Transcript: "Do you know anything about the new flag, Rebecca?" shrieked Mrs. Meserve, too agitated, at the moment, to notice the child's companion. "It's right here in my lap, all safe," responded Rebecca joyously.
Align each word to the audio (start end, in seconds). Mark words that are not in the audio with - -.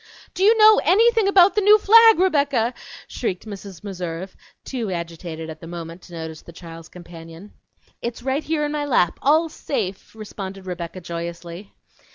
"Do 0.33 0.41
you 0.43 0.57
know 0.57 0.81
anything 0.83 1.27
about 1.27 1.53
the 1.53 1.61
new 1.61 1.77
flag, 1.77 2.17
Rebecca?" 2.17 2.73
shrieked 3.07 3.45
Mrs. 3.45 3.83
Meserve, 3.83 4.35
too 4.65 4.89
agitated, 4.89 5.47
at 5.47 5.59
the 5.61 5.67
moment, 5.67 6.01
to 6.01 6.13
notice 6.13 6.41
the 6.41 6.51
child's 6.51 6.89
companion. 6.89 7.53
"It's 8.01 8.23
right 8.23 8.43
here 8.43 8.65
in 8.65 8.71
my 8.71 8.83
lap, 8.85 9.19
all 9.21 9.47
safe," 9.47 10.15
responded 10.15 10.65
Rebecca 10.65 11.01
joyously. 11.01 11.71